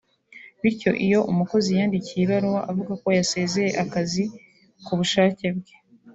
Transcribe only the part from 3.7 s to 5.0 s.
akazi ku